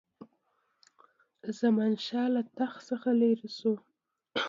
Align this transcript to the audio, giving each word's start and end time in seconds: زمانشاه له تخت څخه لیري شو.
زمانشاه 1.59 2.27
له 2.35 2.41
تخت 2.57 2.79
څخه 2.89 3.09
لیري 3.21 3.49
شو. 3.57 3.73